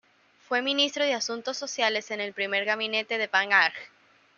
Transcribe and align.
Fue 0.39 0.63
Ministro 0.63 1.05
de 1.05 1.13
Asuntos 1.13 1.57
Sociales 1.57 2.09
en 2.09 2.21
el 2.21 2.33
primer 2.33 2.65
gabinete 2.65 3.19
de 3.19 3.27
Van 3.27 3.53
Agt. 3.53 3.77